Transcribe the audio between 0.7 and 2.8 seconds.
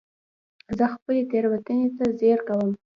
زه خپلې تېروتنې ته ځير شوم.